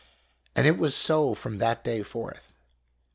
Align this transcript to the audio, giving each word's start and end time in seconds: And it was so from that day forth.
And 0.55 0.65
it 0.65 0.79
was 0.79 0.95
so 0.95 1.35
from 1.35 1.59
that 1.59 1.83
day 1.83 2.01
forth. 2.01 2.53